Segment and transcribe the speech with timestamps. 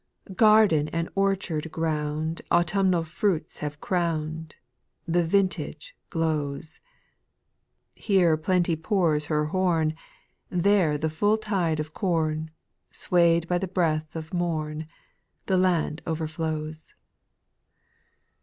[0.25, 0.33] 2.
[0.33, 4.55] Garden and orchard ground Autumnal fruits have crown'd,
[5.07, 6.79] The vintage glows;
[7.93, 9.93] Here plenty pours her horn,
[10.49, 12.49] There the full tide of com,
[12.89, 14.87] Sway'd by the breath of morn,
[15.45, 16.95] The land overflows.
[16.95, 16.95] SPIRITUAL SONGS.